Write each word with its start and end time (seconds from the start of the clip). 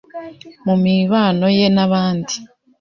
mu 0.65 0.75
mibano 0.83 1.47
ye 1.57 1.65
n’abandi. 1.75 2.35